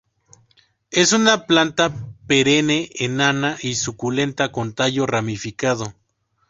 Es 0.89 1.13
una 1.13 1.45
planta 1.45 1.93
perenne, 2.25 2.89
enana 2.95 3.57
y 3.61 3.75
suculenta 3.75 4.51
con 4.51 4.73
tallo 4.73 5.05
ramificado. 5.05 5.93